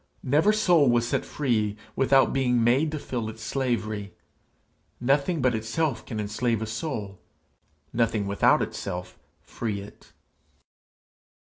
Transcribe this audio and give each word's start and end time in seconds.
Never 0.23 0.51
soul 0.51 0.89
was 0.89 1.07
set 1.07 1.23
free 1.25 1.77
without 1.95 2.33
being 2.33 2.63
made 2.63 2.91
to 2.91 2.97
feel 2.97 3.29
its 3.29 3.43
slavery; 3.43 4.15
nothing 4.99 5.43
but 5.43 5.53
itself 5.53 6.03
can 6.07 6.19
enslave 6.19 6.59
a 6.59 6.65
soul, 6.65 7.21
nothing 7.93 8.25
without 8.25 8.63
itself 8.63 9.19
free 9.43 9.79
it. 9.79 10.11